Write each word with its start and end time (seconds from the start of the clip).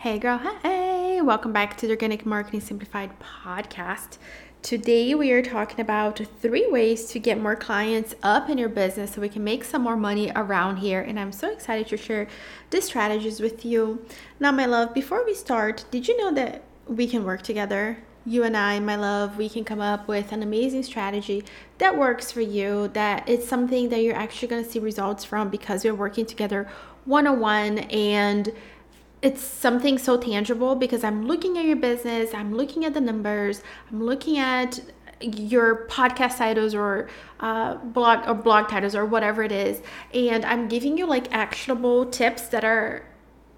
Hey, 0.00 0.18
girl, 0.18 0.40
hey, 0.62 1.20
welcome 1.20 1.52
back 1.52 1.76
to 1.76 1.86
the 1.86 1.92
Organic 1.92 2.24
Marketing 2.24 2.62
Simplified 2.62 3.10
podcast. 3.20 4.16
Today, 4.62 5.14
we 5.14 5.30
are 5.30 5.42
talking 5.42 5.78
about 5.78 6.22
three 6.40 6.66
ways 6.70 7.04
to 7.10 7.18
get 7.18 7.38
more 7.38 7.54
clients 7.54 8.14
up 8.22 8.48
in 8.48 8.56
your 8.56 8.70
business 8.70 9.12
so 9.12 9.20
we 9.20 9.28
can 9.28 9.44
make 9.44 9.62
some 9.62 9.82
more 9.82 9.98
money 9.98 10.32
around 10.34 10.78
here. 10.78 11.02
And 11.02 11.20
I'm 11.20 11.32
so 11.32 11.52
excited 11.52 11.86
to 11.88 11.98
share 11.98 12.28
these 12.70 12.84
strategies 12.84 13.40
with 13.40 13.62
you. 13.62 14.02
Now, 14.40 14.52
my 14.52 14.64
love, 14.64 14.94
before 14.94 15.22
we 15.22 15.34
start, 15.34 15.84
did 15.90 16.08
you 16.08 16.16
know 16.16 16.32
that 16.32 16.62
we 16.86 17.06
can 17.06 17.22
work 17.22 17.42
together? 17.42 17.98
You 18.24 18.44
and 18.44 18.56
I, 18.56 18.80
my 18.80 18.96
love, 18.96 19.36
we 19.36 19.50
can 19.50 19.64
come 19.64 19.82
up 19.82 20.08
with 20.08 20.32
an 20.32 20.42
amazing 20.42 20.84
strategy 20.84 21.44
that 21.76 21.98
works 21.98 22.32
for 22.32 22.40
you, 22.40 22.88
that 22.94 23.28
it's 23.28 23.46
something 23.46 23.90
that 23.90 24.00
you're 24.00 24.16
actually 24.16 24.48
going 24.48 24.64
to 24.64 24.70
see 24.70 24.78
results 24.78 25.26
from 25.26 25.50
because 25.50 25.84
we're 25.84 25.94
working 25.94 26.24
together 26.24 26.70
one 27.04 27.26
on 27.26 27.40
one 27.40 27.78
and 27.78 28.52
it's 29.22 29.42
something 29.42 29.98
so 29.98 30.16
tangible 30.16 30.74
because 30.74 31.04
I'm 31.04 31.26
looking 31.26 31.58
at 31.58 31.64
your 31.64 31.76
business, 31.76 32.32
I'm 32.32 32.54
looking 32.54 32.84
at 32.84 32.94
the 32.94 33.00
numbers, 33.00 33.62
I'm 33.90 34.02
looking 34.02 34.38
at 34.38 34.80
your 35.20 35.86
podcast 35.86 36.38
titles 36.38 36.74
or 36.74 37.08
uh, 37.40 37.74
blog 37.76 38.26
or 38.26 38.34
blog 38.34 38.68
titles 38.68 38.94
or 38.94 39.04
whatever 39.04 39.42
it 39.42 39.52
is, 39.52 39.82
and 40.14 40.44
I'm 40.44 40.68
giving 40.68 40.96
you 40.96 41.06
like 41.06 41.32
actionable 41.32 42.06
tips 42.06 42.48
that 42.48 42.64
are 42.64 43.04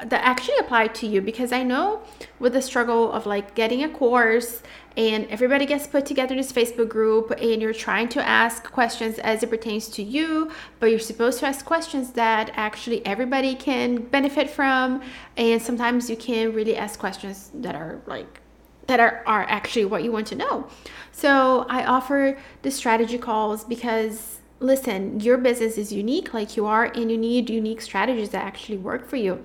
that 0.06 0.24
actually 0.24 0.56
apply 0.58 0.88
to 0.88 1.06
you 1.06 1.20
because 1.20 1.52
I 1.52 1.62
know 1.62 2.02
with 2.38 2.54
the 2.54 2.62
struggle 2.62 3.12
of 3.12 3.26
like 3.26 3.54
getting 3.54 3.84
a 3.84 3.88
course 3.88 4.62
and 4.96 5.26
everybody 5.28 5.64
gets 5.64 5.86
put 5.86 6.04
together 6.04 6.32
in 6.32 6.38
this 6.38 6.52
Facebook 6.52 6.88
group 6.88 7.30
and 7.30 7.62
you're 7.62 7.72
trying 7.72 8.08
to 8.10 8.26
ask 8.26 8.64
questions 8.64 9.18
as 9.20 9.42
it 9.42 9.50
pertains 9.50 9.88
to 9.90 10.02
you, 10.02 10.50
but 10.80 10.90
you're 10.90 10.98
supposed 10.98 11.38
to 11.40 11.46
ask 11.46 11.64
questions 11.64 12.10
that 12.12 12.50
actually 12.54 13.04
everybody 13.06 13.54
can 13.54 13.96
benefit 13.96 14.50
from 14.50 15.02
and 15.36 15.62
sometimes 15.62 16.10
you 16.10 16.16
can 16.16 16.52
really 16.52 16.76
ask 16.76 16.98
questions 16.98 17.50
that 17.54 17.74
are 17.74 18.00
like 18.06 18.40
that 18.88 18.98
are, 18.98 19.22
are 19.26 19.44
actually 19.44 19.84
what 19.84 20.02
you 20.02 20.10
want 20.10 20.26
to 20.26 20.34
know. 20.34 20.68
So 21.12 21.66
I 21.68 21.84
offer 21.84 22.36
the 22.62 22.70
strategy 22.70 23.16
calls 23.16 23.64
because 23.64 24.40
listen, 24.58 25.20
your 25.20 25.38
business 25.38 25.78
is 25.78 25.92
unique 25.92 26.34
like 26.34 26.56
you 26.56 26.66
are 26.66 26.84
and 26.84 27.10
you 27.10 27.16
need 27.16 27.48
unique 27.48 27.80
strategies 27.80 28.30
that 28.30 28.44
actually 28.44 28.78
work 28.78 29.08
for 29.08 29.16
you. 29.16 29.44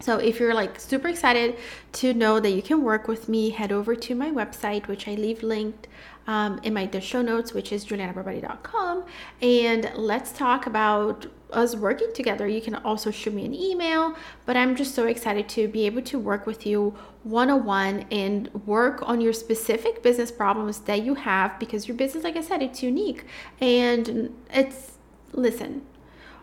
So 0.00 0.16
if 0.16 0.40
you're 0.40 0.54
like 0.54 0.80
super 0.80 1.08
excited 1.08 1.56
to 1.92 2.14
know 2.14 2.40
that 2.40 2.50
you 2.50 2.62
can 2.62 2.82
work 2.82 3.06
with 3.06 3.28
me, 3.28 3.50
head 3.50 3.70
over 3.70 3.94
to 3.94 4.14
my 4.14 4.30
website, 4.30 4.88
which 4.88 5.06
I 5.06 5.14
leave 5.14 5.42
linked 5.42 5.86
um, 6.26 6.58
in 6.62 6.72
my 6.72 6.86
the 6.86 7.00
show 7.00 7.20
notes, 7.20 7.52
which 7.52 7.70
is 7.70 7.84
julianabarbati.com. 7.84 9.04
And 9.42 9.92
let's 9.94 10.32
talk 10.32 10.66
about 10.66 11.26
us 11.52 11.76
working 11.76 12.12
together. 12.14 12.46
You 12.46 12.62
can 12.62 12.76
also 12.76 13.10
shoot 13.10 13.34
me 13.34 13.44
an 13.44 13.54
email, 13.54 14.16
but 14.46 14.56
I'm 14.56 14.74
just 14.74 14.94
so 14.94 15.06
excited 15.06 15.48
to 15.50 15.68
be 15.68 15.84
able 15.84 16.02
to 16.02 16.18
work 16.18 16.46
with 16.46 16.64
you 16.64 16.96
one 17.22 17.50
on 17.50 17.64
one 17.64 18.06
and 18.10 18.48
work 18.66 19.06
on 19.06 19.20
your 19.20 19.34
specific 19.34 20.02
business 20.02 20.30
problems 20.30 20.78
that 20.80 21.02
you 21.02 21.14
have 21.14 21.58
because 21.58 21.88
your 21.88 21.96
business, 21.96 22.24
like 22.24 22.36
I 22.36 22.40
said, 22.40 22.62
it's 22.62 22.82
unique 22.82 23.24
and 23.60 24.34
it's 24.50 24.92
listen 25.32 25.82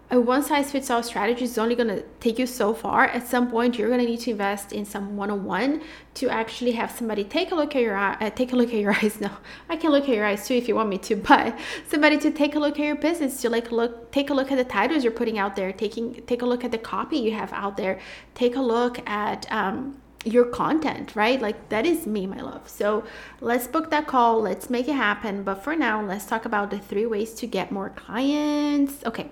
a 0.10 0.20
one 0.20 0.42
size 0.42 0.72
fits 0.72 0.90
all 0.90 1.04
strategy 1.04 1.44
is 1.44 1.58
only 1.58 1.76
going 1.76 1.90
to 1.90 2.02
take 2.22 2.40
you 2.40 2.48
so 2.48 2.74
far. 2.74 3.06
At 3.08 3.28
some 3.28 3.52
point, 3.52 3.78
you're 3.78 3.90
going 3.90 4.00
to 4.00 4.06
need 4.06 4.22
to 4.22 4.32
invest 4.32 4.72
in 4.72 4.86
some 4.86 5.18
one 5.18 5.30
on 5.30 5.44
one 5.44 5.82
to 6.16 6.30
actually 6.30 6.72
have 6.72 6.92
somebody 6.92 7.26
take 7.26 7.52
a 7.52 7.56
look 7.56 7.76
at 7.76 7.82
your 7.82 7.98
uh, 7.98 8.30
take 8.30 8.54
a 8.54 8.56
look 8.56 8.70
at 8.70 8.80
your 8.80 8.94
eyes. 9.04 9.20
No, 9.20 9.30
I 9.68 9.76
can 9.76 9.92
look 9.92 10.04
at 10.04 10.16
your 10.16 10.26
eyes 10.26 10.48
too 10.48 10.54
if 10.54 10.70
you 10.70 10.76
want 10.76 10.88
me 10.88 10.98
to, 11.00 11.16
but 11.32 11.58
somebody 11.90 12.18
to 12.20 12.32
take 12.32 12.56
a 12.56 12.60
look 12.60 12.80
at 12.80 12.86
your 12.86 12.96
business, 12.96 13.42
to 13.42 13.50
like 13.50 13.72
look, 13.72 14.12
take 14.12 14.30
a 14.30 14.34
look 14.34 14.50
at 14.50 14.58
the 14.58 14.64
titles 14.64 15.04
you're 15.04 15.12
putting 15.12 15.38
out 15.38 15.58
there, 15.58 15.74
taking 15.74 16.14
take 16.26 16.42
a 16.42 16.46
look 16.46 16.64
at 16.64 16.72
the 16.72 16.78
copy 16.78 17.18
you 17.18 17.34
have 17.34 17.52
out 17.52 17.76
there, 17.76 18.00
take 18.34 18.56
a 18.56 18.62
look 18.62 19.06
at 19.10 19.46
um, 19.52 20.02
your 20.24 20.46
content, 20.46 21.18
right? 21.18 21.42
Like 21.42 21.68
that 21.68 21.86
is 21.86 22.08
me, 22.08 22.28
my 22.28 22.40
love. 22.40 22.70
So 22.70 23.04
let's 23.42 23.68
book 23.68 23.90
that 23.90 24.08
call. 24.08 24.42
Let's 24.42 24.70
make 24.70 24.88
it 24.88 24.96
happen. 24.96 25.44
But 25.44 25.66
for 25.66 25.76
now, 25.76 26.02
let's 26.02 26.26
talk 26.26 26.46
about 26.46 26.72
the 26.72 26.80
three 26.80 27.06
ways 27.06 27.34
to 27.36 27.46
get 27.46 27.74
more 27.74 27.90
clients. 27.90 29.06
Okay 29.06 29.32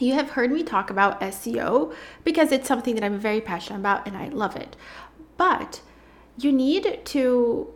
you 0.00 0.14
have 0.14 0.30
heard 0.30 0.50
me 0.50 0.62
talk 0.62 0.90
about 0.90 1.20
SEO 1.20 1.94
because 2.24 2.52
it's 2.52 2.68
something 2.68 2.94
that 2.94 3.04
I'm 3.04 3.18
very 3.18 3.40
passionate 3.40 3.78
about 3.80 4.06
and 4.06 4.16
I 4.16 4.28
love 4.28 4.56
it. 4.56 4.76
But 5.36 5.80
you 6.36 6.52
need 6.52 7.00
to 7.04 7.68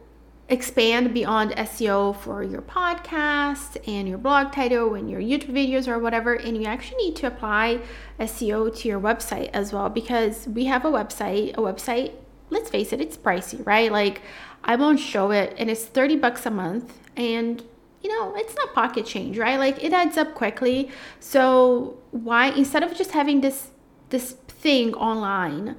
expand 0.48 1.12
beyond 1.12 1.50
SEO 1.52 2.16
for 2.16 2.42
your 2.42 2.62
podcast 2.62 3.76
and 3.86 4.08
your 4.08 4.16
blog 4.16 4.50
title 4.50 4.94
and 4.94 5.10
your 5.10 5.20
YouTube 5.20 5.52
videos 5.52 5.86
or 5.86 5.98
whatever. 5.98 6.34
And 6.34 6.56
you 6.56 6.64
actually 6.64 7.04
need 7.04 7.16
to 7.16 7.26
apply 7.26 7.80
SEO 8.18 8.74
to 8.78 8.88
your 8.88 9.00
website 9.00 9.50
as 9.52 9.72
well 9.72 9.88
because 9.88 10.48
we 10.48 10.64
have 10.64 10.84
a 10.84 10.90
website. 10.90 11.50
A 11.54 11.60
website, 11.60 12.12
let's 12.50 12.70
face 12.70 12.92
it, 12.92 13.00
it's 13.00 13.16
pricey, 13.16 13.64
right? 13.66 13.92
Like 13.92 14.22
I 14.64 14.76
won't 14.76 15.00
show 15.00 15.30
it 15.30 15.54
and 15.58 15.70
it's 15.70 15.84
30 15.84 16.16
bucks 16.16 16.46
a 16.46 16.50
month. 16.50 16.98
And 17.16 17.62
you 18.02 18.08
know, 18.10 18.34
it's 18.36 18.54
not 18.54 18.74
pocket 18.74 19.06
change, 19.06 19.38
right? 19.38 19.58
Like 19.58 19.82
it 19.82 19.92
adds 19.92 20.16
up 20.16 20.34
quickly. 20.34 20.90
So 21.20 21.98
why 22.10 22.48
instead 22.50 22.82
of 22.82 22.96
just 22.96 23.12
having 23.12 23.40
this 23.40 23.70
this 24.10 24.32
thing 24.48 24.94
online 24.94 25.76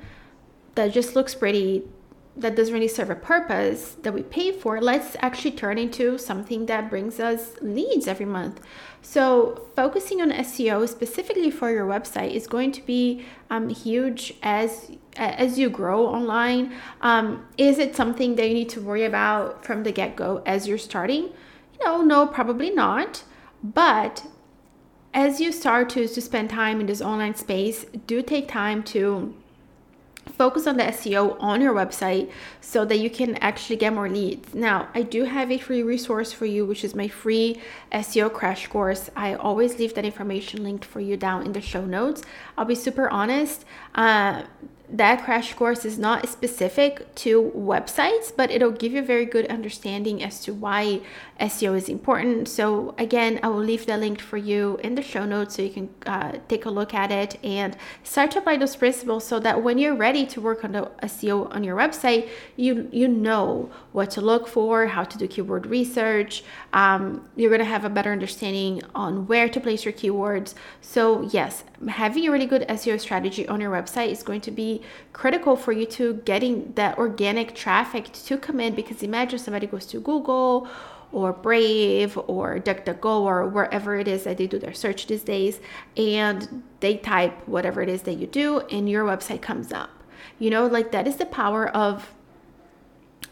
that 0.76 0.94
just 0.94 1.16
looks 1.16 1.34
pretty 1.36 1.84
that 2.38 2.56
doesn't 2.56 2.74
really 2.74 2.88
serve 2.88 3.10
a 3.10 3.16
purpose 3.16 3.98
that 4.02 4.14
we 4.14 4.24
pay 4.24 4.52
for, 4.52 4.80
let's 4.80 5.18
actually 5.20 5.52
turn 5.52 5.78
into 5.78 6.18
something 6.18 6.68
that 6.68 6.90
brings 6.90 7.20
us 7.20 7.56
leads 7.62 8.08
every 8.08 8.26
month. 8.26 8.62
So, 9.02 9.68
focusing 9.76 10.22
on 10.22 10.32
SEO 10.32 10.88
specifically 10.88 11.52
for 11.52 11.70
your 11.70 11.86
website 11.86 12.32
is 12.32 12.48
going 12.48 12.72
to 12.74 12.82
be 12.82 13.26
um, 13.50 13.70
huge 13.70 14.34
as 14.42 14.92
as 15.18 15.60
you 15.60 15.70
grow 15.70 16.08
online. 16.08 16.74
Um, 17.02 17.46
is 17.58 17.78
it 17.78 17.96
something 17.96 18.36
that 18.36 18.48
you 18.48 18.54
need 18.54 18.70
to 18.70 18.82
worry 18.82 19.06
about 19.06 19.66
from 19.66 19.84
the 19.84 19.92
get 19.92 20.16
go 20.16 20.42
as 20.46 20.68
you're 20.68 20.78
starting? 20.78 21.30
No, 21.82 22.02
no, 22.02 22.28
probably 22.28 22.70
not. 22.70 23.24
But 23.64 24.26
as 25.14 25.40
you 25.42 25.52
start 25.52 25.90
to, 25.90 26.08
to 26.08 26.22
spend 26.22 26.50
time 26.50 26.80
in 26.80 26.86
this 26.86 27.02
online 27.02 27.36
space, 27.36 27.86
do 28.06 28.22
take 28.22 28.48
time 28.48 28.84
to 28.84 29.34
focus 30.30 30.68
on 30.68 30.78
the 30.78 30.84
SEO 30.84 31.36
on 31.40 31.60
your 31.60 31.74
website 31.74 32.32
so 32.62 32.86
that 32.86 33.00
you 33.00 33.10
can 33.10 33.36
actually 33.38 33.76
get 33.76 33.94
more 33.94 34.08
leads. 34.10 34.54
Now, 34.54 34.88
I 34.94 35.02
do 35.02 35.26
have 35.26 35.52
a 35.52 35.58
free 35.58 35.84
resource 35.84 36.32
for 36.32 36.46
you, 36.46 36.66
which 36.66 36.84
is 36.84 36.96
my 36.96 37.08
free 37.08 37.60
SEO 37.92 38.32
crash 38.32 38.68
course. 38.68 39.10
I 39.16 39.34
always 39.34 39.80
leave 39.80 39.96
that 39.96 40.06
information 40.06 40.64
linked 40.64 40.86
for 40.86 41.00
you 41.00 41.18
down 41.18 41.46
in 41.46 41.54
the 41.54 41.62
show 41.62 41.84
notes. 41.84 42.22
I'll 42.58 42.66
be 42.66 42.76
super 42.76 43.10
honest. 43.10 43.66
Uh, 43.96 44.44
that 44.92 45.24
crash 45.24 45.54
course 45.54 45.86
is 45.86 46.00
not 46.00 46.28
specific 46.28 47.14
to 47.16 47.52
websites, 47.56 48.32
but 48.36 48.50
it'll 48.50 48.72
give 48.72 48.92
you 48.92 49.00
a 49.00 49.06
very 49.06 49.26
good 49.26 49.46
understanding 49.48 50.24
as 50.24 50.42
to 50.42 50.54
why 50.54 51.02
SEO 51.40 51.76
is 51.78 51.90
important. 51.90 52.48
So, 52.48 52.96
again, 52.98 53.40
I 53.44 53.50
will 53.50 53.64
leave 53.64 53.86
the 53.86 53.98
link 53.98 54.20
for 54.20 54.38
you 54.38 54.80
in 54.84 54.96
the 54.96 55.02
show 55.02 55.26
notes 55.26 55.56
so 55.56 55.62
you 55.62 55.70
can 55.70 55.90
uh, 56.06 56.40
take 56.48 56.66
a 56.66 56.70
look 56.72 56.94
at 56.94 57.12
it 57.12 57.38
and 57.44 57.78
start 58.04 58.32
to 58.32 58.40
apply 58.40 58.58
those 58.58 58.76
principles 58.76 59.26
so 59.26 59.40
that 59.40 59.62
when 59.62 59.78
you're 59.78 59.96
ready 59.96 60.26
to 60.26 60.42
work 60.42 60.64
on 60.64 60.72
the 60.72 60.92
SEO 61.04 61.54
on 61.54 61.64
your 61.64 61.78
website, 61.78 62.28
you, 62.56 62.90
you 62.92 63.08
know 63.08 63.70
what 63.92 64.10
to 64.12 64.22
look 64.22 64.48
for, 64.48 64.88
how 64.88 65.04
to 65.04 65.18
do 65.18 65.28
keyword 65.28 65.68
research. 65.68 66.44
Um, 66.74 67.30
you're 67.36 67.50
going 67.50 67.60
to 67.60 67.66
have 67.66 67.86
a 67.86 67.90
better 67.90 68.12
understanding 68.12 68.82
on 68.96 69.28
where 69.28 69.50
to 69.50 69.60
place 69.60 69.86
your 69.86 69.94
keywords. 69.94 70.56
So, 70.82 71.22
yes, 71.32 71.64
having 71.88 72.28
a 72.28 72.32
really 72.32 72.46
good 72.48 72.68
SEO 72.68 73.00
strategy 73.00 73.48
on 73.48 73.62
your 73.62 73.72
website 73.72 74.10
is 74.10 74.24
going 74.24 74.42
to 74.42 74.52
be 74.52 74.79
critical 75.14 75.56
for 75.56 75.72
you 75.72 75.86
to 75.86 76.16
getting 76.26 76.74
that 76.74 76.98
organic 76.98 77.56
traffic 77.56 78.12
to 78.14 78.38
come 78.38 78.60
in 78.60 78.76
because 78.76 79.04
imagine 79.04 79.40
somebody 79.40 79.68
goes 79.68 79.86
to 79.88 80.00
Google 80.00 80.68
or 81.12 81.34
Brave 81.34 82.18
or 82.28 82.60
DuckDuckGo 82.60 83.22
or 83.22 83.48
wherever 83.48 83.98
it 83.98 84.08
is 84.08 84.24
that 84.24 84.38
they 84.38 84.48
do 84.48 84.60
their 84.60 84.74
search 84.74 85.08
these 85.08 85.24
days 85.24 85.60
and 85.98 86.64
they 86.82 86.98
type 86.98 87.48
whatever 87.48 87.82
it 87.82 87.90
is 87.90 88.04
that 88.04 88.14
you 88.14 88.28
do 88.28 88.60
and 88.72 88.90
your 88.90 89.06
website 89.06 89.42
comes 89.42 89.74
up. 89.74 89.90
You 90.38 90.50
know, 90.50 90.68
like 90.68 90.92
that 90.92 91.08
is 91.08 91.18
the 91.18 91.26
power 91.26 91.68
of 91.70 92.14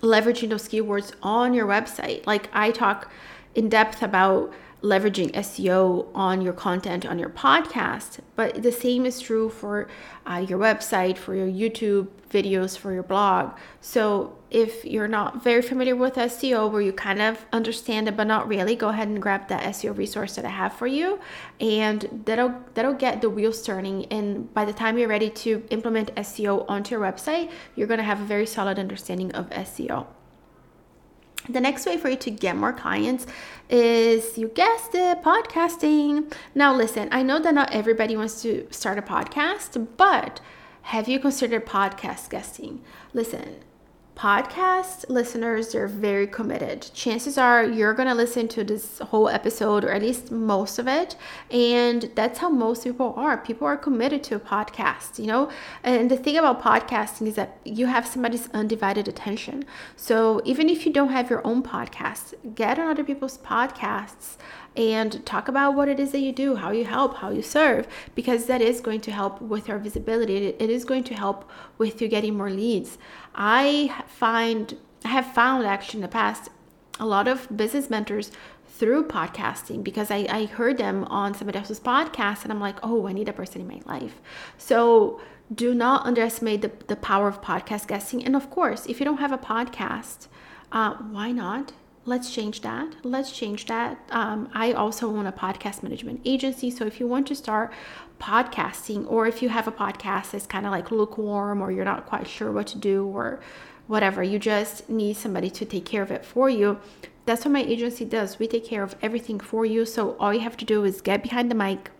leveraging 0.02 0.50
those 0.50 0.68
keywords 0.68 1.14
on 1.22 1.54
your 1.54 1.68
website. 1.68 2.26
Like 2.26 2.50
I 2.54 2.72
talk 2.72 3.12
in 3.56 3.70
depth 3.70 4.02
about 4.02 4.54
leveraging 4.82 5.32
SEO 5.32 6.08
on 6.14 6.42
your 6.42 6.54
content 6.54 7.06
on 7.06 7.18
your 7.18 7.30
podcast. 7.30 8.20
But 8.36 8.62
the 8.62 8.72
same 8.72 9.06
is 9.06 9.20
true 9.20 9.50
for 9.50 9.88
uh, 10.26 10.46
your 10.48 10.60
website, 10.60 11.18
for 11.18 11.34
your 11.34 11.48
YouTube 11.48 12.08
videos, 12.30 12.78
for 12.78 12.94
your 12.94 13.04
blog. 13.04 13.58
So 13.82 14.38
if 14.52 14.86
you're 14.86 15.08
not 15.08 15.44
very 15.44 15.62
familiar 15.62 15.96
with 15.96 16.16
SEO, 16.16 16.72
where 16.72 16.82
you 16.82 16.94
kind 16.94 17.22
of 17.22 17.46
understand 17.52 18.08
it 18.08 18.16
but 18.16 18.28
not 18.28 18.48
really, 18.48 18.76
go 18.76 18.90
ahead 18.90 19.08
and 19.08 19.22
grab 19.22 19.48
that 19.48 19.64
SEO 19.64 19.98
resource 19.98 20.36
that 20.36 20.46
I 20.46 20.50
have 20.50 20.74
for 20.74 20.88
you, 20.88 21.20
and 21.60 22.22
that'll 22.26 22.54
that'll 22.74 22.94
get 22.94 23.22
the 23.22 23.30
wheels 23.30 23.62
turning. 23.62 24.06
And 24.06 24.54
by 24.54 24.64
the 24.66 24.74
time 24.74 24.98
you're 24.98 25.10
ready 25.10 25.30
to 25.30 25.64
implement 25.70 26.14
SEO 26.16 26.66
onto 26.70 26.96
your 26.96 27.02
website, 27.02 27.52
you're 27.76 27.88
gonna 27.88 28.04
have 28.04 28.22
a 28.22 28.26
very 28.26 28.46
solid 28.46 28.80
understanding 28.80 29.32
of 29.34 29.50
SEO. 29.50 30.08
The 31.50 31.62
next 31.62 31.86
way 31.86 31.98
for 31.98 32.10
you 32.10 32.18
to 32.18 32.32
get 32.32 32.56
more 32.56 32.74
clients 32.74 33.26
is, 33.70 34.38
you 34.38 34.50
guessed 34.50 34.94
it, 34.94 35.22
podcasting. 35.24 36.34
Now, 36.54 36.76
listen, 36.76 37.08
I 37.12 37.24
know 37.24 37.40
that 37.40 37.54
not 37.54 37.74
everybody 37.74 38.18
wants 38.18 38.42
to 38.42 38.68
start 38.70 38.98
a 38.98 39.02
podcast, 39.02 39.88
but 39.98 40.42
have 40.84 41.08
you 41.08 41.20
considered 41.20 41.66
podcast 41.66 42.30
guesting? 42.30 42.82
Listen, 43.14 43.58
podcast 44.18 45.06
listeners 45.10 45.72
they're 45.74 45.88
very 45.88 46.26
committed. 46.26 46.90
Chances 46.94 47.38
are 47.38 47.64
you're 47.64 47.94
going 47.94 48.08
to 48.08 48.16
listen 48.16 48.48
to 48.48 48.64
this 48.64 48.98
whole 48.98 49.30
episode 49.30 49.84
or 49.86 49.92
at 49.92 50.02
least 50.02 50.32
most 50.32 50.80
of 50.80 50.88
it 50.88 51.16
and 51.52 52.10
that's 52.16 52.40
how 52.40 52.50
most 52.50 52.84
people 52.84 53.14
are. 53.16 53.38
People 53.38 53.68
are 53.68 53.78
committed 53.78 54.24
to 54.24 54.36
a 54.36 54.40
podcast 54.40 55.20
you 55.20 55.28
know? 55.28 55.52
And 55.84 56.10
the 56.10 56.18
thing 56.18 56.36
about 56.36 56.64
podcasting 56.64 57.28
is 57.28 57.36
that 57.36 57.60
you 57.64 57.86
have 57.86 58.08
somebody's 58.08 58.50
undivided 58.50 59.08
attention. 59.08 59.66
So 59.96 60.42
even 60.46 60.68
if 60.68 60.86
you 60.86 60.92
don't 60.92 61.10
have 61.10 61.30
your 61.30 61.46
own 61.46 61.62
podcast 61.62 62.34
get 62.56 62.80
on 62.80 62.90
other 62.90 63.04
people's 63.04 63.38
podcasts 63.38 64.38
and 64.78 65.26
talk 65.26 65.48
about 65.48 65.74
what 65.74 65.90
it 65.90 66.00
is 66.00 66.12
that 66.12 66.20
you 66.20 66.32
do, 66.32 66.56
how 66.56 66.72
you 66.72 66.86
help, 66.86 67.18
how 67.18 67.32
you 67.32 67.42
serve, 67.42 67.88
because 68.16 68.46
that 68.46 68.62
is 68.62 68.80
going 68.80 69.02
to 69.02 69.12
help 69.12 69.42
with 69.42 69.68
your 69.68 69.80
visibility. 69.80 70.48
It 70.48 70.70
is 70.70 70.86
going 70.86 71.04
to 71.06 71.16
help 71.16 71.50
with 71.78 72.02
you 72.02 72.08
getting 72.08 72.38
more 72.38 72.52
leads. 72.52 72.98
I 73.34 74.04
find, 74.08 74.78
I 75.04 75.10
have 75.10 75.34
found 75.34 75.66
actually 75.66 75.98
in 75.98 76.02
the 76.04 76.08
past, 76.08 76.50
a 77.00 77.06
lot 77.06 77.28
of 77.28 77.56
business 77.56 77.90
mentors 77.90 78.32
through 78.68 79.08
podcasting 79.08 79.84
because 79.84 80.12
I, 80.12 80.28
I 80.30 80.46
heard 80.46 80.78
them 80.78 81.04
on 81.06 81.34
somebody 81.34 81.58
else's 81.58 81.80
podcast 81.80 82.44
and 82.44 82.52
I'm 82.52 82.60
like, 82.60 82.78
oh, 82.84 83.08
I 83.08 83.14
need 83.14 83.30
a 83.30 83.34
person 83.34 83.62
in 83.62 83.68
my 83.68 83.82
life. 83.86 84.22
So 84.58 85.20
do 85.54 85.74
not 85.74 86.06
underestimate 86.06 86.62
the, 86.62 86.72
the 86.88 86.96
power 86.96 87.28
of 87.28 87.42
podcast 87.42 87.88
guesting. 87.88 88.24
And 88.24 88.36
of 88.36 88.50
course, 88.50 88.86
if 88.86 89.00
you 89.00 89.06
don't 89.06 89.18
have 89.18 89.32
a 89.32 89.38
podcast, 89.38 90.28
uh, 90.72 90.96
why 90.96 91.32
not? 91.32 91.74
Let's 92.08 92.34
change 92.34 92.62
that. 92.62 92.96
Let's 93.04 93.32
change 93.32 93.66
that. 93.66 94.00
Um, 94.12 94.50
I 94.54 94.72
also 94.72 95.10
own 95.10 95.28
a 95.28 95.32
podcast 95.32 95.84
management 95.84 96.22
agency. 96.24 96.72
So 96.72 96.86
if 96.86 97.00
you 97.00 97.08
want 97.08 97.28
to 97.28 97.36
start 97.36 97.72
podcasting, 98.20 99.06
or 99.12 99.28
if 99.28 99.42
you 99.42 99.50
have 99.50 99.68
a 99.68 99.72
podcast 99.72 100.32
that's 100.32 100.48
kind 100.48 100.66
of 100.66 100.72
like 100.72 100.90
lukewarm, 100.90 101.62
or 101.62 101.70
you're 101.70 101.86
not 101.86 102.06
quite 102.06 102.28
sure 102.28 102.52
what 102.52 102.66
to 102.68 102.78
do, 102.78 103.06
or 103.06 103.42
whatever, 103.88 104.24
you 104.24 104.40
just 104.40 104.90
need 104.90 105.18
somebody 105.18 105.50
to 105.50 105.66
take 105.66 105.86
care 105.86 106.02
of 106.02 106.10
it 106.10 106.26
for 106.26 106.50
you. 106.50 106.80
That's 107.26 107.44
what 107.44 107.52
my 107.52 107.62
agency 107.62 108.06
does. 108.06 108.40
We 108.40 108.48
take 108.48 108.66
care 108.66 108.84
of 108.84 108.96
everything 109.02 109.40
for 109.40 109.66
you. 109.66 109.86
So 109.86 110.16
all 110.18 110.34
you 110.34 110.40
have 110.40 110.58
to 110.58 110.66
do 110.66 110.86
is 110.86 111.02
get 111.02 111.22
behind 111.22 111.52
the 111.52 111.56
mic, 111.56 111.92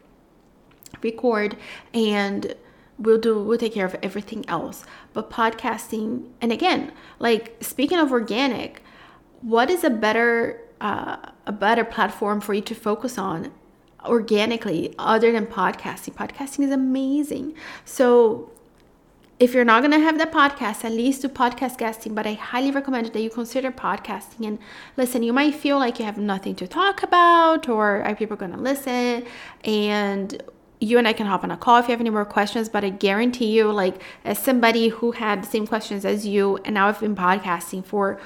record, 1.04 1.58
and 1.94 2.56
we'll 2.98 3.20
do 3.20 3.44
we'll 3.44 3.60
take 3.60 3.76
care 3.76 3.86
of 3.86 3.96
everything 4.02 4.44
else 4.48 4.84
but 5.14 5.30
podcasting 5.30 6.28
and 6.42 6.52
again 6.52 6.92
like 7.20 7.56
speaking 7.62 8.00
of 8.00 8.12
organic 8.12 8.82
what 9.42 9.70
is 9.70 9.84
a 9.84 9.90
better 9.90 10.62
uh, 10.80 11.18
a 11.46 11.52
better 11.52 11.84
platform 11.84 12.40
for 12.40 12.54
you 12.54 12.62
to 12.62 12.76
focus 12.76 13.18
on 13.18 13.52
organically 14.06 14.94
other 15.00 15.32
than 15.32 15.46
podcasting? 15.48 16.14
Podcasting 16.14 16.66
is 16.66 16.72
amazing. 16.72 17.56
So 17.84 18.52
if 19.40 19.54
you're 19.54 19.66
not 19.66 19.82
going 19.82 19.92
to 19.92 20.00
have 20.00 20.18
the 20.18 20.26
podcast 20.26 20.84
at 20.84 20.92
least 20.92 21.22
do 21.22 21.28
podcast 21.30 21.78
guesting 21.78 22.16
but 22.16 22.26
i 22.26 22.34
highly 22.34 22.72
recommend 22.72 23.06
that 23.06 23.20
you 23.20 23.30
consider 23.30 23.72
podcasting. 23.72 24.48
And 24.48 24.60
listen 24.98 25.24
you 25.24 25.34
might 25.34 25.56
feel 25.56 25.78
like 25.78 26.00
you 26.00 26.06
have 26.06 26.18
nothing 26.18 26.56
to 26.56 26.68
talk 26.68 27.04
about 27.04 27.70
or 27.70 28.02
are 28.04 28.16
people 28.16 28.36
going 28.36 28.52
to 28.52 28.58
listen? 28.58 29.26
And 29.64 30.42
you 30.80 30.98
and 30.98 31.08
I 31.08 31.14
can 31.14 31.26
hop 31.26 31.44
on 31.44 31.52
a 31.52 31.58
call 31.58 31.80
if 31.80 31.88
you 31.88 31.92
have 31.92 32.02
any 32.02 32.10
more 32.10 32.26
questions, 32.26 32.70
but 32.70 32.84
I 32.84 32.90
guarantee 32.90 33.52
you, 33.52 33.72
like, 33.72 34.02
as 34.24 34.38
somebody 34.38 34.90
who 34.90 35.12
had 35.12 35.44
the 35.44 35.48
same 35.48 35.66
questions 35.66 36.06
as 36.06 36.26
you, 36.26 36.58
and 36.66 36.76
now 36.76 36.88
I've 36.88 37.00
been 37.00 37.16
podcasting 37.16 37.84
for 37.84 38.20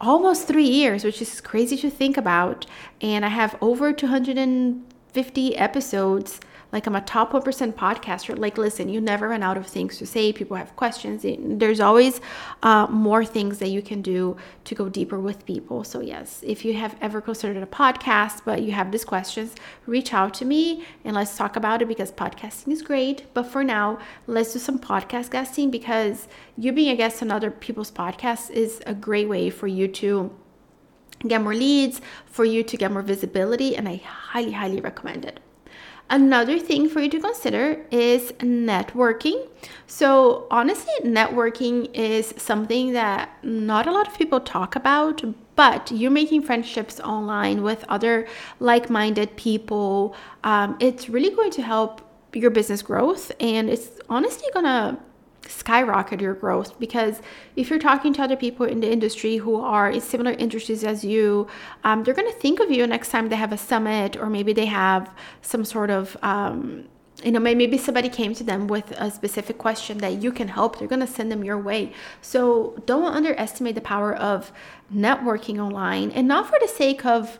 almost 0.00 0.46
three 0.46 0.68
years, 0.68 1.04
which 1.04 1.22
is 1.22 1.40
crazy 1.40 1.76
to 1.78 1.90
think 1.90 2.16
about. 2.16 2.66
And 3.00 3.24
I 3.24 3.28
have 3.28 3.56
over 3.60 3.92
250 3.92 5.56
episodes 5.56 6.40
like 6.76 6.86
I'm 6.86 6.94
a 6.94 7.00
top 7.00 7.32
1% 7.32 7.72
podcaster. 7.72 8.38
Like, 8.38 8.58
listen, 8.58 8.90
you 8.90 9.00
never 9.00 9.30
run 9.30 9.42
out 9.42 9.56
of 9.56 9.66
things 9.66 9.96
to 9.96 10.04
say. 10.04 10.30
People 10.30 10.58
have 10.58 10.76
questions. 10.76 11.24
There's 11.62 11.80
always 11.80 12.20
uh, 12.62 12.86
more 12.88 13.24
things 13.24 13.60
that 13.60 13.70
you 13.70 13.80
can 13.80 14.02
do 14.02 14.36
to 14.64 14.74
go 14.74 14.90
deeper 14.90 15.18
with 15.18 15.46
people. 15.46 15.84
So, 15.84 16.02
yes, 16.02 16.44
if 16.46 16.66
you 16.66 16.74
have 16.74 16.94
ever 17.00 17.22
considered 17.22 17.62
a 17.62 17.64
podcast, 17.64 18.42
but 18.44 18.60
you 18.60 18.72
have 18.72 18.92
these 18.92 19.06
questions, 19.06 19.54
reach 19.86 20.12
out 20.12 20.34
to 20.34 20.44
me 20.44 20.84
and 21.02 21.16
let's 21.16 21.34
talk 21.34 21.56
about 21.56 21.80
it 21.80 21.88
because 21.88 22.12
podcasting 22.12 22.70
is 22.72 22.82
great. 22.82 23.24
But 23.32 23.44
for 23.44 23.64
now, 23.64 23.98
let's 24.26 24.52
do 24.52 24.58
some 24.58 24.78
podcast 24.78 25.30
guesting 25.30 25.70
because 25.70 26.28
you 26.58 26.72
being 26.72 26.90
a 26.90 26.96
guest 26.96 27.22
on 27.22 27.30
other 27.30 27.50
people's 27.50 27.90
podcasts 27.90 28.50
is 28.50 28.82
a 28.84 28.92
great 28.92 29.30
way 29.30 29.48
for 29.48 29.66
you 29.66 29.88
to 30.02 30.30
get 31.26 31.40
more 31.40 31.54
leads, 31.54 32.02
for 32.26 32.44
you 32.44 32.62
to 32.64 32.76
get 32.76 32.92
more 32.92 33.00
visibility, 33.00 33.74
and 33.74 33.88
I 33.88 33.96
highly, 33.96 34.52
highly 34.52 34.82
recommend 34.82 35.24
it. 35.24 35.40
Another 36.08 36.58
thing 36.58 36.88
for 36.88 37.00
you 37.00 37.08
to 37.10 37.20
consider 37.20 37.84
is 37.90 38.30
networking. 38.38 39.48
So, 39.88 40.46
honestly, 40.52 40.92
networking 41.02 41.92
is 41.94 42.32
something 42.36 42.92
that 42.92 43.30
not 43.42 43.88
a 43.88 43.92
lot 43.92 44.06
of 44.06 44.16
people 44.16 44.38
talk 44.38 44.76
about, 44.76 45.24
but 45.56 45.90
you're 45.90 46.12
making 46.12 46.42
friendships 46.42 47.00
online 47.00 47.62
with 47.62 47.84
other 47.88 48.28
like 48.60 48.88
minded 48.88 49.36
people. 49.36 50.14
Um, 50.44 50.76
it's 50.78 51.08
really 51.08 51.34
going 51.34 51.50
to 51.52 51.62
help 51.62 52.02
your 52.32 52.50
business 52.50 52.82
growth 52.82 53.32
and 53.40 53.70
it's 53.70 53.88
honestly 54.08 54.46
to 54.64 54.98
skyrocket 55.48 56.20
your 56.20 56.34
growth 56.34 56.78
because 56.78 57.20
if 57.56 57.70
you're 57.70 57.78
talking 57.78 58.12
to 58.12 58.22
other 58.22 58.36
people 58.36 58.66
in 58.66 58.80
the 58.80 58.90
industry 58.90 59.36
who 59.36 59.60
are 59.60 59.90
in 59.90 60.00
similar 60.00 60.32
industries 60.32 60.84
as 60.84 61.04
you 61.04 61.46
um, 61.84 62.02
they're 62.02 62.14
going 62.14 62.30
to 62.30 62.38
think 62.38 62.60
of 62.60 62.70
you 62.70 62.86
next 62.86 63.10
time 63.10 63.28
they 63.28 63.36
have 63.36 63.52
a 63.52 63.58
summit 63.58 64.16
or 64.16 64.28
maybe 64.28 64.52
they 64.52 64.66
have 64.66 65.10
some 65.42 65.64
sort 65.64 65.90
of 65.90 66.16
um, 66.22 66.84
you 67.24 67.32
know 67.32 67.40
maybe 67.40 67.78
somebody 67.78 68.08
came 68.08 68.34
to 68.34 68.44
them 68.44 68.66
with 68.66 68.90
a 68.92 69.10
specific 69.10 69.58
question 69.58 69.98
that 69.98 70.22
you 70.22 70.30
can 70.30 70.48
help 70.48 70.78
they're 70.78 70.88
going 70.88 71.00
to 71.00 71.06
send 71.06 71.32
them 71.32 71.42
your 71.42 71.58
way. 71.58 71.92
So 72.20 72.80
don't 72.86 73.14
underestimate 73.14 73.74
the 73.74 73.80
power 73.80 74.14
of 74.14 74.52
networking 74.94 75.58
online 75.58 76.10
and 76.12 76.28
not 76.28 76.48
for 76.48 76.58
the 76.60 76.68
sake 76.68 77.04
of 77.06 77.38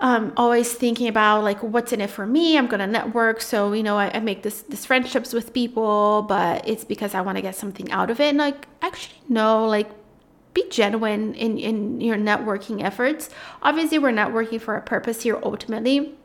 um, 0.00 0.32
always 0.36 0.72
thinking 0.72 1.08
about 1.08 1.44
like 1.44 1.62
what's 1.62 1.92
in 1.92 2.00
it 2.00 2.10
for 2.10 2.26
me. 2.26 2.56
I'm 2.58 2.66
gonna 2.66 2.86
network, 2.86 3.40
so 3.40 3.72
you 3.72 3.82
know 3.82 3.96
I, 3.96 4.10
I 4.14 4.20
make 4.20 4.42
this 4.42 4.62
this 4.62 4.84
friendships 4.84 5.32
with 5.32 5.52
people, 5.52 6.22
but 6.22 6.66
it's 6.66 6.84
because 6.84 7.14
I 7.14 7.20
want 7.20 7.36
to 7.36 7.42
get 7.42 7.54
something 7.54 7.90
out 7.90 8.10
of 8.10 8.20
it. 8.20 8.30
And 8.30 8.38
like 8.38 8.66
actually 8.82 9.20
no, 9.28 9.66
like 9.66 9.90
be 10.54 10.68
genuine 10.70 11.34
in 11.34 11.58
in 11.58 12.00
your 12.00 12.16
networking 12.16 12.82
efforts. 12.82 13.30
Obviously, 13.62 13.98
we're 13.98 14.12
networking 14.12 14.60
for 14.60 14.74
a 14.74 14.82
purpose 14.82 15.22
here 15.22 15.38
ultimately 15.42 16.16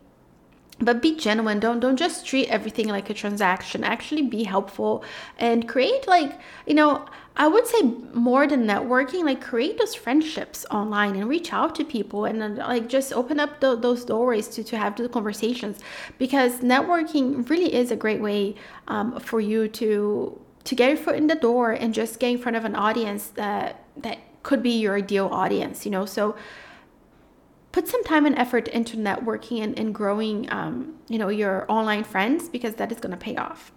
but 0.80 1.02
be 1.02 1.16
genuine. 1.16 1.60
Don't 1.60 1.80
don't 1.80 1.98
just 1.98 2.26
treat 2.26 2.48
everything 2.50 2.88
like 2.88 3.10
a 3.10 3.14
transaction. 3.14 3.84
Actually 3.84 4.24
be 4.24 4.44
helpful 4.44 5.04
and 5.40 5.68
create 5.68 6.08
like 6.08 6.40
you 6.66 6.74
know 6.74 7.06
i 7.38 7.48
would 7.48 7.68
say 7.68 7.82
more 8.14 8.48
than 8.48 8.66
networking 8.66 9.24
like 9.26 9.42
create 9.42 9.78
those 9.78 9.94
friendships 9.94 10.66
online 10.72 11.16
and 11.16 11.28
reach 11.28 11.52
out 11.52 11.76
to 11.76 11.84
people 11.84 12.26
and 12.26 12.42
then, 12.42 12.56
like 12.56 12.88
just 12.88 13.12
open 13.12 13.40
up 13.40 13.60
the, 13.60 13.76
those 13.76 14.06
doorways 14.06 14.48
to, 14.48 14.64
to 14.64 14.78
have 14.78 14.96
the 14.96 15.10
conversations. 15.10 15.80
Because 16.18 16.60
networking 16.60 17.50
really 17.50 17.74
is 17.74 17.92
a 17.92 17.96
great 17.96 18.22
way 18.22 18.56
um, 18.88 19.20
for 19.20 19.40
you 19.42 19.68
to 19.70 20.40
to 20.66 20.76
get 20.76 20.90
your 20.90 20.98
foot 20.98 21.16
in 21.16 21.28
the 21.28 21.36
door 21.36 21.72
and 21.72 21.94
just 21.94 22.20
get 22.20 22.32
in 22.32 22.38
front 22.38 22.56
of 22.56 22.66
an 22.66 22.76
audience 22.76 23.28
that 23.28 23.84
that 23.98 24.18
could 24.44 24.62
be 24.62 24.72
your 24.72 24.96
ideal 24.98 25.28
audience 25.28 25.86
you 25.86 25.92
know? 25.92 26.06
So 26.06 26.36
put 27.76 27.90
some 27.90 28.06
time 28.06 28.26
and 28.26 28.38
effort 28.38 28.70
into 28.70 28.96
networking 28.96 29.62
and, 29.62 29.78
and 29.78 29.94
growing 29.94 30.50
um, 30.50 30.96
you 31.10 31.18
know 31.18 31.28
your 31.28 31.66
online 31.70 32.06
friends 32.06 32.48
because 32.48 32.76
that 32.76 32.90
is 32.90 33.02
going 33.02 33.12
to 33.12 33.18
pay 33.18 33.36
off. 33.36 33.74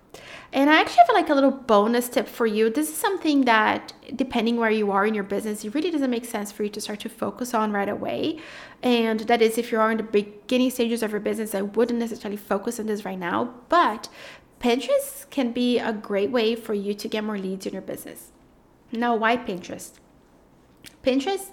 And 0.53 0.71
i 0.71 0.81
actually 0.81 1.03
have 1.05 1.17
like 1.21 1.31
a 1.31 1.35
little 1.35 1.51
bonus 1.51 2.09
tip 2.09 2.29
for 2.29 2.47
you. 2.47 2.71
This 2.71 2.89
is 2.89 2.97
something 2.97 3.45
that 3.47 3.93
depending 4.15 4.57
where 4.57 4.71
you 4.71 4.93
are 4.93 5.05
in 5.05 5.15
your 5.15 5.25
business 5.25 5.65
it 5.65 5.75
really 5.75 5.91
doesn't 5.91 6.13
make 6.17 6.25
sense 6.25 6.53
for 6.53 6.63
you 6.63 6.71
to 6.77 6.81
start 6.81 7.01
to 7.01 7.09
focus 7.09 7.55
on 7.55 7.73
right 7.73 7.89
away. 7.89 8.39
And 8.85 9.19
that 9.31 9.43
is 9.43 9.59
if 9.59 9.73
you 9.73 9.81
are 9.81 9.91
in 9.91 9.97
the 9.97 10.05
beginning 10.21 10.71
stages 10.71 11.03
of 11.03 11.11
your 11.11 11.25
business 11.29 11.53
i 11.53 11.63
wouldn't 11.63 11.99
necessarily 11.99 12.41
focus 12.53 12.79
on 12.79 12.87
this 12.87 13.05
right 13.05 13.19
now 13.19 13.39
but 13.69 14.09
pinterest 14.61 15.29
can 15.31 15.51
be 15.51 15.71
a 15.91 15.93
great 15.93 16.31
way 16.31 16.55
for 16.55 16.75
you 16.85 16.95
to 17.03 17.09
get 17.09 17.25
more 17.25 17.39
leads 17.47 17.67
in 17.67 17.73
your 17.73 17.87
business. 17.93 18.31
Now 18.93 19.17
why 19.17 19.37
pinterest? 19.37 19.95
Pinterest 21.03 21.51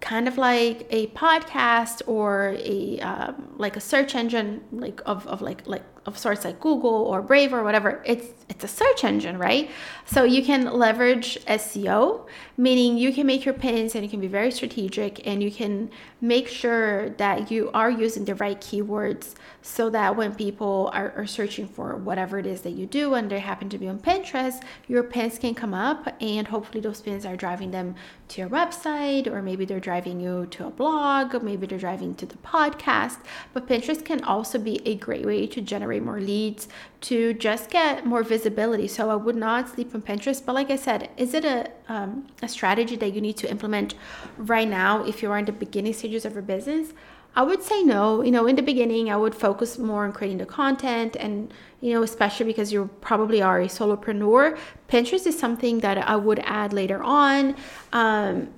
kind 0.00 0.28
of 0.28 0.36
like 0.38 0.86
a 0.90 1.06
podcast 1.08 2.02
or 2.06 2.54
a 2.58 3.00
um, 3.00 3.54
like 3.56 3.76
a 3.76 3.80
search 3.80 4.14
engine 4.14 4.62
like 4.70 5.00
of, 5.06 5.26
of 5.26 5.40
like 5.42 5.66
like 5.66 5.82
of 6.06 6.16
sorts 6.16 6.44
like 6.44 6.60
Google 6.60 6.90
or 6.90 7.20
Brave 7.20 7.52
or 7.52 7.64
whatever, 7.64 8.00
it's 8.06 8.28
it's 8.48 8.62
a 8.62 8.68
search 8.68 9.02
engine, 9.02 9.38
right? 9.38 9.68
So 10.04 10.22
you 10.22 10.44
can 10.44 10.72
leverage 10.72 11.36
SEO, 11.46 12.26
meaning 12.56 12.96
you 12.96 13.12
can 13.12 13.26
make 13.26 13.44
your 13.44 13.54
pins 13.54 13.96
and 13.96 14.04
you 14.04 14.08
can 14.08 14.20
be 14.20 14.28
very 14.28 14.52
strategic 14.52 15.26
and 15.26 15.42
you 15.42 15.50
can 15.50 15.90
make 16.20 16.46
sure 16.46 17.10
that 17.10 17.50
you 17.50 17.70
are 17.74 17.90
using 17.90 18.24
the 18.24 18.36
right 18.36 18.60
keywords 18.60 19.34
so 19.62 19.90
that 19.90 20.16
when 20.16 20.32
people 20.32 20.90
are, 20.94 21.12
are 21.16 21.26
searching 21.26 21.66
for 21.66 21.96
whatever 21.96 22.38
it 22.38 22.46
is 22.46 22.60
that 22.60 22.70
you 22.70 22.86
do 22.86 23.14
and 23.14 23.28
they 23.28 23.40
happen 23.40 23.68
to 23.68 23.78
be 23.78 23.88
on 23.88 23.98
Pinterest, 23.98 24.62
your 24.86 25.02
pins 25.02 25.38
can 25.40 25.54
come 25.54 25.74
up 25.74 26.14
and 26.20 26.46
hopefully 26.46 26.80
those 26.80 27.00
pins 27.00 27.26
are 27.26 27.36
driving 27.36 27.72
them 27.72 27.96
to 28.28 28.40
your 28.40 28.48
website 28.48 29.26
or 29.26 29.42
maybe 29.42 29.64
they're 29.64 29.80
driving 29.86 30.18
you 30.20 30.46
to 30.50 30.66
a 30.66 30.70
blog 30.70 31.40
maybe 31.48 31.64
they're 31.66 31.78
driving 31.88 32.12
to 32.20 32.26
the 32.26 32.38
podcast. 32.38 33.18
But 33.52 33.68
Pinterest 33.68 34.04
can 34.10 34.20
also 34.24 34.58
be 34.58 34.74
a 34.92 34.94
great 35.06 35.24
way 35.24 35.46
to 35.54 35.60
generate 35.60 36.02
more 36.02 36.20
leads, 36.20 36.62
to 37.02 37.18
just 37.34 37.70
get 37.70 38.04
more 38.04 38.24
visibility. 38.34 38.88
So 38.88 39.10
I 39.10 39.18
would 39.26 39.36
not 39.36 39.68
sleep 39.68 39.94
on 39.94 40.02
Pinterest. 40.02 40.40
But 40.44 40.54
like 40.60 40.70
I 40.76 40.78
said, 40.86 41.00
is 41.16 41.34
it 41.34 41.44
a, 41.44 41.58
um, 41.88 42.26
a 42.42 42.48
strategy 42.48 42.96
that 42.96 43.10
you 43.14 43.20
need 43.20 43.36
to 43.42 43.50
implement 43.54 43.94
right 44.36 44.68
now 44.68 45.04
if 45.10 45.22
you 45.22 45.30
are 45.32 45.38
in 45.38 45.44
the 45.44 45.58
beginning 45.66 45.94
stages 46.00 46.24
of 46.24 46.32
your 46.34 46.46
business? 46.54 46.92
I 47.40 47.42
would 47.48 47.62
say 47.62 47.82
no. 47.82 48.22
You 48.22 48.32
know, 48.36 48.46
in 48.46 48.56
the 48.56 48.66
beginning, 48.72 49.04
I 49.10 49.16
would 49.22 49.34
focus 49.34 49.78
more 49.78 50.04
on 50.06 50.12
creating 50.12 50.38
the 50.38 50.46
content 50.46 51.16
and, 51.24 51.52
you 51.80 51.92
know, 51.92 52.02
especially 52.02 52.46
because 52.46 52.72
you 52.72 52.90
probably 53.02 53.40
are 53.42 53.60
a 53.60 53.68
solopreneur. 53.78 54.58
Pinterest 54.88 55.26
is 55.26 55.38
something 55.38 55.80
that 55.80 55.98
I 55.98 56.16
would 56.16 56.40
add 56.60 56.72
later 56.72 57.00
on. 57.02 57.54
Um, 57.92 58.48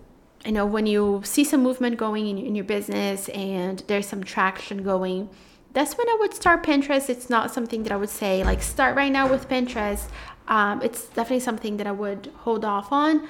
you 0.44 0.52
know, 0.52 0.66
when 0.66 0.86
you 0.86 1.20
see 1.24 1.44
some 1.44 1.62
movement 1.62 1.96
going 1.96 2.26
in, 2.26 2.38
in 2.38 2.54
your 2.54 2.64
business 2.64 3.28
and 3.30 3.82
there's 3.86 4.06
some 4.06 4.22
traction 4.24 4.82
going, 4.82 5.28
that's 5.72 5.96
when 5.98 6.08
I 6.08 6.16
would 6.20 6.34
start 6.34 6.62
Pinterest. 6.62 7.10
It's 7.10 7.28
not 7.28 7.52
something 7.52 7.82
that 7.82 7.92
I 7.92 7.96
would 7.96 8.08
say, 8.08 8.42
like, 8.44 8.62
start 8.62 8.96
right 8.96 9.12
now 9.12 9.28
with 9.28 9.48
Pinterest. 9.48 10.08
Um, 10.46 10.80
it's 10.82 11.06
definitely 11.06 11.40
something 11.40 11.76
that 11.76 11.86
I 11.86 11.92
would 11.92 12.32
hold 12.38 12.64
off 12.64 12.90
on 12.92 13.28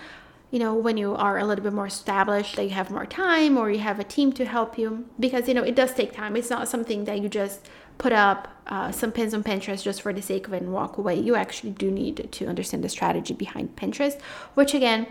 you 0.50 0.58
know, 0.58 0.74
when 0.74 0.96
you 0.96 1.14
are 1.14 1.38
a 1.38 1.44
little 1.44 1.62
bit 1.62 1.72
more 1.72 1.86
established, 1.86 2.56
that 2.56 2.64
you 2.64 2.70
have 2.70 2.90
more 2.90 3.04
time 3.04 3.58
or 3.58 3.70
you 3.70 3.80
have 3.80 4.00
a 4.00 4.04
team 4.04 4.32
to 4.32 4.46
help 4.46 4.78
you, 4.78 5.06
because, 5.20 5.46
you 5.46 5.54
know, 5.54 5.62
it 5.62 5.74
does 5.74 5.92
take 5.92 6.12
time. 6.12 6.36
It's 6.36 6.48
not 6.48 6.68
something 6.68 7.04
that 7.04 7.20
you 7.20 7.28
just 7.28 7.68
put 7.98 8.12
up 8.12 8.48
uh, 8.68 8.90
some 8.90 9.12
pins 9.12 9.34
on 9.34 9.44
Pinterest 9.44 9.82
just 9.82 10.00
for 10.00 10.12
the 10.12 10.22
sake 10.22 10.46
of 10.46 10.54
it 10.54 10.62
and 10.62 10.72
walk 10.72 10.96
away. 10.96 11.18
You 11.18 11.34
actually 11.34 11.72
do 11.72 11.90
need 11.90 12.28
to 12.32 12.46
understand 12.46 12.82
the 12.82 12.88
strategy 12.88 13.34
behind 13.34 13.76
Pinterest, 13.76 14.18
which 14.54 14.72
again, 14.72 15.06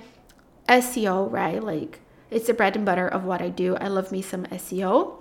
SEO, 0.67 1.31
right? 1.31 1.63
Like, 1.63 1.99
it's 2.29 2.47
the 2.47 2.53
bread 2.53 2.75
and 2.75 2.85
butter 2.85 3.07
of 3.07 3.23
what 3.23 3.41
I 3.41 3.49
do. 3.49 3.75
I 3.77 3.87
love 3.87 4.11
me 4.11 4.21
some 4.21 4.45
SEO. 4.45 5.15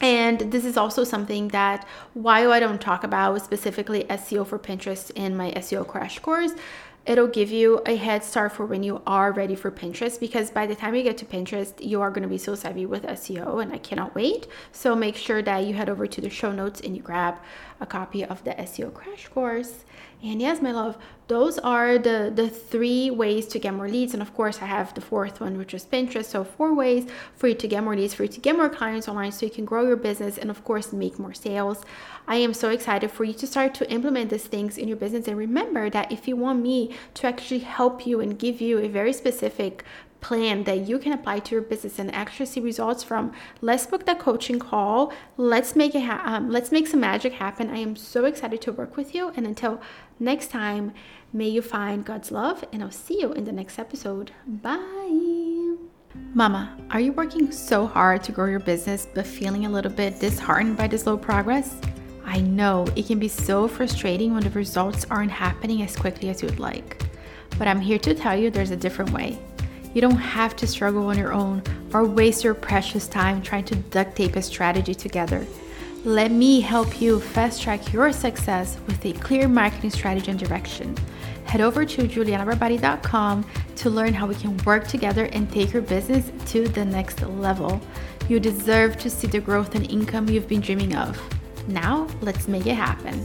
And 0.00 0.52
this 0.52 0.64
is 0.64 0.76
also 0.76 1.04
something 1.04 1.48
that 1.48 1.86
while 2.14 2.52
I 2.52 2.60
don't 2.60 2.80
talk 2.80 3.02
about 3.02 3.42
specifically 3.42 4.04
SEO 4.04 4.46
for 4.46 4.58
Pinterest 4.58 5.10
in 5.14 5.36
my 5.36 5.52
SEO 5.52 5.86
crash 5.86 6.18
course, 6.18 6.52
it'll 7.06 7.28
give 7.28 7.50
you 7.50 7.80
a 7.86 7.96
head 7.96 8.24
start 8.24 8.52
for 8.52 8.66
when 8.66 8.82
you 8.82 9.00
are 9.06 9.32
ready 9.32 9.54
for 9.54 9.70
Pinterest 9.70 10.18
because 10.18 10.50
by 10.50 10.66
the 10.66 10.74
time 10.74 10.94
you 10.94 11.02
get 11.02 11.16
to 11.18 11.24
Pinterest, 11.24 11.72
you 11.80 12.02
are 12.02 12.10
going 12.10 12.24
to 12.24 12.28
be 12.28 12.36
so 12.36 12.54
savvy 12.54 12.84
with 12.84 13.04
SEO 13.04 13.62
and 13.62 13.72
I 13.72 13.78
cannot 13.78 14.14
wait. 14.14 14.48
So 14.72 14.94
make 14.96 15.16
sure 15.16 15.40
that 15.40 15.64
you 15.64 15.74
head 15.74 15.88
over 15.88 16.06
to 16.06 16.20
the 16.20 16.28
show 16.28 16.52
notes 16.52 16.80
and 16.80 16.96
you 16.96 17.02
grab 17.02 17.38
a 17.80 17.86
copy 17.86 18.24
of 18.24 18.42
the 18.44 18.50
SEO 18.50 18.92
crash 18.92 19.28
course. 19.28 19.84
And 20.22 20.40
yes, 20.40 20.62
my 20.62 20.72
love, 20.72 20.96
those 21.28 21.58
are 21.58 21.98
the 21.98 22.32
the 22.34 22.48
three 22.48 23.10
ways 23.10 23.46
to 23.48 23.58
get 23.58 23.74
more 23.74 23.88
leads. 23.88 24.14
And 24.14 24.22
of 24.22 24.32
course 24.34 24.62
i 24.62 24.66
have 24.66 24.94
the 24.94 25.00
fourth 25.00 25.40
one 25.40 25.58
which 25.58 25.74
is 25.74 25.84
pinterest. 25.84 26.26
So 26.26 26.44
four 26.44 26.74
ways 26.74 27.06
for 27.34 27.48
you 27.48 27.54
to 27.54 27.68
get 27.68 27.84
more 27.84 27.96
leads 27.96 28.14
for 28.14 28.22
you 28.22 28.28
to 28.28 28.40
get 28.40 28.56
more 28.56 28.68
clients 28.68 29.08
online 29.08 29.32
so 29.32 29.44
you 29.44 29.52
can 29.52 29.64
grow 29.64 29.86
your 29.86 29.96
business 29.96 30.38
and 30.38 30.50
of 30.50 30.64
course 30.64 30.92
make 30.92 31.18
more 31.18 31.34
sales. 31.34 31.84
I 32.28 32.36
am 32.36 32.54
so 32.54 32.70
excited 32.70 33.10
for 33.10 33.24
you 33.24 33.34
to 33.34 33.46
start 33.46 33.74
to 33.74 33.90
implement 33.90 34.30
these 34.30 34.46
things 34.46 34.78
in 34.78 34.88
your 34.88 34.96
business. 34.96 35.28
And 35.28 35.36
remember 35.36 35.90
that 35.90 36.10
if 36.10 36.26
you 36.26 36.36
want 36.36 36.60
me 36.62 36.96
to 37.14 37.26
actually 37.26 37.60
help 37.60 38.06
you 38.06 38.20
and 38.20 38.38
give 38.38 38.60
you 38.60 38.78
a 38.78 38.88
very 38.88 39.12
specific 39.12 39.84
plan 40.20 40.64
that 40.64 40.88
you 40.88 40.98
can 40.98 41.12
apply 41.12 41.38
to 41.40 41.54
your 41.54 41.62
business 41.62 41.98
and 41.98 42.14
actually 42.14 42.46
see 42.46 42.60
results 42.60 43.04
from. 43.04 43.32
Let's 43.60 43.86
book 43.86 44.06
that 44.06 44.18
coaching 44.18 44.58
call. 44.58 45.12
Let's 45.36 45.76
make 45.76 45.94
it 45.94 46.00
ha- 46.02 46.22
um, 46.24 46.50
let's 46.50 46.72
make 46.72 46.86
some 46.86 47.00
magic 47.00 47.34
happen. 47.34 47.70
I 47.70 47.78
am 47.78 47.96
so 47.96 48.24
excited 48.24 48.60
to 48.62 48.72
work 48.72 48.96
with 48.96 49.14
you 49.14 49.32
and 49.36 49.46
until 49.46 49.80
next 50.18 50.48
time 50.48 50.92
may 51.32 51.48
you 51.48 51.60
find 51.60 52.04
god's 52.04 52.30
love 52.30 52.64
and 52.72 52.82
i'll 52.82 52.90
see 52.90 53.20
you 53.20 53.32
in 53.32 53.44
the 53.44 53.52
next 53.52 53.78
episode. 53.78 54.32
Bye. 54.46 55.76
Mama 56.32 56.76
are 56.90 57.00
you 57.00 57.12
working 57.12 57.52
so 57.52 57.86
hard 57.86 58.22
to 58.24 58.32
grow 58.32 58.46
your 58.46 58.60
business 58.60 59.06
but 59.14 59.26
feeling 59.26 59.66
a 59.66 59.70
little 59.70 59.92
bit 59.92 60.18
disheartened 60.18 60.76
by 60.76 60.88
the 60.88 60.98
slow 60.98 61.16
progress? 61.16 61.76
I 62.24 62.40
know 62.40 62.86
it 62.96 63.06
can 63.06 63.18
be 63.18 63.28
so 63.28 63.68
frustrating 63.68 64.34
when 64.34 64.42
the 64.42 64.50
results 64.50 65.06
aren't 65.10 65.30
happening 65.30 65.82
as 65.82 65.94
quickly 65.94 66.28
as 66.30 66.42
you'd 66.42 66.58
like 66.58 67.02
but 67.58 67.68
i'm 67.68 67.80
here 67.80 67.98
to 67.98 68.14
tell 68.14 68.36
you 68.36 68.50
there's 68.50 68.70
a 68.70 68.76
different 68.76 69.10
way 69.12 69.38
you 69.96 70.02
don't 70.02 70.18
have 70.18 70.54
to 70.54 70.66
struggle 70.66 71.06
on 71.06 71.16
your 71.16 71.32
own 71.32 71.62
or 71.94 72.04
waste 72.04 72.44
your 72.44 72.52
precious 72.52 73.08
time 73.08 73.40
trying 73.40 73.64
to 73.64 73.74
duct 73.74 74.14
tape 74.14 74.36
a 74.36 74.42
strategy 74.42 74.94
together. 74.94 75.46
Let 76.04 76.30
me 76.30 76.60
help 76.60 77.00
you 77.00 77.18
fast 77.18 77.62
track 77.62 77.94
your 77.94 78.12
success 78.12 78.76
with 78.86 79.02
a 79.06 79.14
clear 79.14 79.48
marketing 79.48 79.88
strategy 79.88 80.30
and 80.30 80.38
direction. 80.38 80.94
Head 81.46 81.62
over 81.62 81.86
to 81.86 82.02
julianabarbati.com 82.02 83.46
to 83.76 83.88
learn 83.88 84.12
how 84.12 84.26
we 84.26 84.34
can 84.34 84.58
work 84.64 84.86
together 84.86 85.30
and 85.32 85.50
take 85.50 85.72
your 85.72 85.80
business 85.80 86.30
to 86.50 86.68
the 86.68 86.84
next 86.84 87.22
level. 87.22 87.80
You 88.28 88.38
deserve 88.38 88.98
to 88.98 89.08
see 89.08 89.28
the 89.28 89.40
growth 89.40 89.74
and 89.74 89.90
income 89.90 90.28
you've 90.28 90.46
been 90.46 90.60
dreaming 90.60 90.94
of. 90.94 91.18
Now, 91.68 92.06
let's 92.20 92.48
make 92.48 92.66
it 92.66 92.74
happen. 92.74 93.24